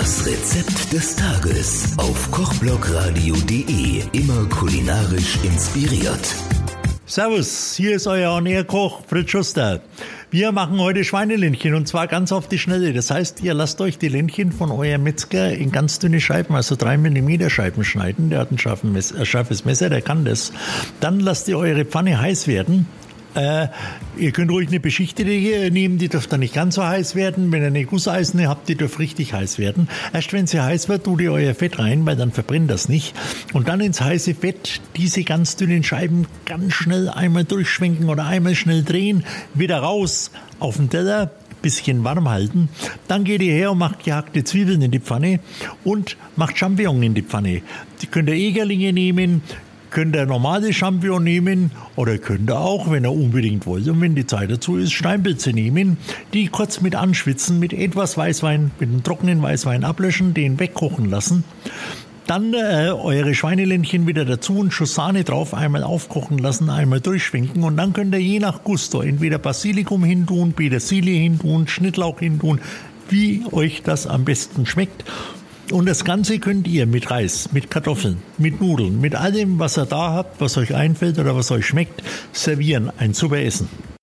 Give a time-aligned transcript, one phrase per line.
[0.00, 4.02] Das Rezept des Tages auf kochblogradio.de.
[4.10, 6.34] Immer kulinarisch inspiriert.
[7.06, 9.82] Servus, hier ist euer On-Air-Koch Fritz Schuster.
[10.32, 12.92] Wir machen heute Schweineländchen und zwar ganz auf die Schnelle.
[12.92, 16.74] Das heißt, ihr lasst euch die Ländchen von eurem Metzger in ganz dünne Scheiben, also
[16.74, 18.30] drei Millimeter Scheiben schneiden.
[18.30, 20.52] Der hat ein scharfes Messer, der kann das.
[20.98, 22.88] Dann lasst ihr eure Pfanne heiß werden.
[23.34, 23.68] Äh,
[24.16, 27.50] ihr könnt ruhig eine beschichtete nehmen, die dürft dann nicht ganz so heiß werden.
[27.52, 29.88] Wenn ihr eine Gusseisene habt, die dürft richtig heiß werden.
[30.12, 33.14] Erst wenn sie heiß wird, tut ihr euer Fett rein, weil dann verbrennt das nicht.
[33.52, 38.54] Und dann ins heiße Fett diese ganz dünnen Scheiben ganz schnell einmal durchschwenken oder einmal
[38.54, 40.30] schnell drehen, wieder raus
[40.60, 41.30] auf den Teller,
[41.64, 42.68] bisschen warm halten.
[43.08, 45.40] Dann geht ihr her und macht gehackte Zwiebeln in die Pfanne
[45.82, 47.62] und macht Champignon in die Pfanne.
[48.02, 49.42] Die könnt ihr Egerlinge nehmen,
[49.94, 54.16] könnt ihr normale Champignon nehmen oder könnt ihr auch, wenn ihr unbedingt wollt und wenn
[54.16, 55.98] die Zeit dazu ist, Steinpilze nehmen,
[56.34, 61.44] die kurz mit anschwitzen, mit etwas Weißwein, mit einem trockenen Weißwein ablöschen, den wegkochen lassen.
[62.26, 67.62] Dann äh, eure Schweineländchen wieder dazu und Schuss Sahne drauf, einmal aufkochen lassen, einmal durchschwenken
[67.62, 72.60] und dann könnt ihr je nach Gusto entweder Basilikum hintun, Petersilie hintun, Schnittlauch hintun,
[73.10, 75.04] wie euch das am besten schmeckt.
[75.74, 79.86] Und das Ganze könnt ihr mit Reis, mit Kartoffeln, mit Nudeln, mit allem, was ihr
[79.86, 82.00] da habt, was euch einfällt oder was euch schmeckt,
[82.32, 82.92] servieren.
[82.96, 83.68] Ein super Essen.